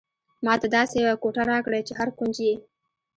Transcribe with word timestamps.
ماته 0.45 0.67
داسې 0.75 0.95
یوه 1.03 1.15
کوټه 1.23 1.43
راکړئ 1.51 1.81
چې 1.87 1.93
هر 1.99 2.09
کونج 2.17 2.35
یې. 2.45 2.55